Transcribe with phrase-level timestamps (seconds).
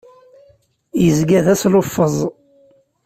[1.03, 2.15] Yezga d asluffeẓ.